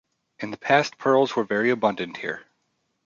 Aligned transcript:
In 0.39 0.49
the 0.49 0.57
past 0.57 0.97
pearls 0.97 1.35
were 1.35 1.43
very 1.43 1.69
abundant 1.69 2.17
here. 2.17 2.45